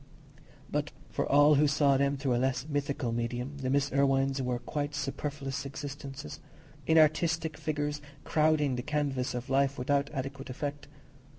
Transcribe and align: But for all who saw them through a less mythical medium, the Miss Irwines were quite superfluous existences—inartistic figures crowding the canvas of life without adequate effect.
But 0.67 0.91
for 1.11 1.31
all 1.31 1.53
who 1.61 1.67
saw 1.67 1.95
them 1.95 2.17
through 2.17 2.33
a 2.35 2.41
less 2.41 2.65
mythical 2.67 3.11
medium, 3.11 3.59
the 3.59 3.69
Miss 3.69 3.91
Irwines 3.91 4.41
were 4.41 4.57
quite 4.57 4.95
superfluous 4.95 5.63
existences—inartistic 5.63 7.55
figures 7.55 8.01
crowding 8.23 8.77
the 8.77 8.81
canvas 8.81 9.35
of 9.35 9.47
life 9.51 9.77
without 9.77 10.09
adequate 10.11 10.49
effect. 10.49 10.87